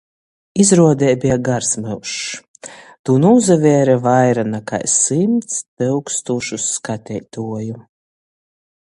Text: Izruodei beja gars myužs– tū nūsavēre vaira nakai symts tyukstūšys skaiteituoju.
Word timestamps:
Izruodei 0.61 1.11
beja 1.23 1.35
gars 1.47 1.73
myužs– 1.83 2.15
tū 3.09 3.19
nūsavēre 3.25 3.99
vaira 4.07 4.49
nakai 4.57 4.83
symts 4.97 5.63
tyukstūšys 5.65 6.71
skaiteituoju. 6.81 7.83